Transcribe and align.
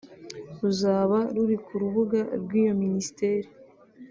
ruzaba 0.59 1.19
ruri 1.35 1.55
ku 1.65 1.71
rubuga 1.81 2.19
rw’iyo 2.41 2.73
Ministeri 2.81 3.49